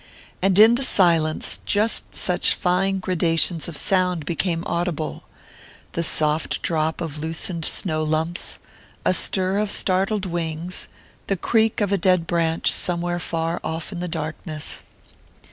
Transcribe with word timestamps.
And 0.41 0.57
in 0.57 0.73
the 0.73 0.83
silence 0.83 1.59
just 1.63 2.15
such 2.15 2.55
fine 2.55 2.97
gradations 2.97 3.67
of 3.67 3.77
sound 3.77 4.25
became 4.25 4.63
audible: 4.65 5.25
the 5.91 6.01
soft 6.01 6.63
drop 6.63 7.01
of 7.01 7.19
loosened 7.19 7.65
snow 7.65 8.01
lumps, 8.03 8.57
a 9.05 9.13
stir 9.13 9.59
of 9.59 9.69
startled 9.69 10.25
wings, 10.25 10.87
the 11.27 11.37
creak 11.37 11.81
of 11.81 11.91
a 11.91 11.99
dead 11.99 12.25
branch, 12.25 12.71
somewhere 12.73 13.19
far 13.19 13.59
off 13.63 13.91
in 13.91 13.99
darkness. 14.09 14.83